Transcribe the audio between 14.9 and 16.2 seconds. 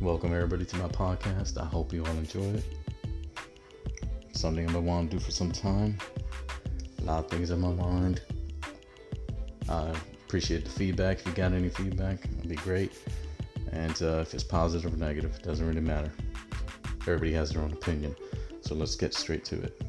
or negative, it doesn't really matter.